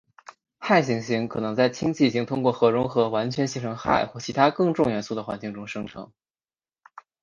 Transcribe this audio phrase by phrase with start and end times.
[0.57, 6.11] 氦行星可能在氢已经通过核融合完全形成氦或其它更重元素的环境中生成。